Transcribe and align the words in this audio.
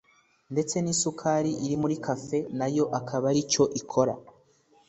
ndetse 0.53 0.75
n’isukari 0.79 1.51
iri 1.65 1.75
muri 1.81 1.95
cake 2.05 2.39
nayo 2.57 2.85
akaba 2.99 3.25
ari 3.31 3.41
cyo 3.51 3.63
ikora 3.79 4.13